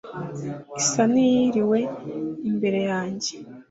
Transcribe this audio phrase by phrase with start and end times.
[0.81, 1.79] Isa n'iyiriwe
[2.49, 3.31] imbere yanjye!"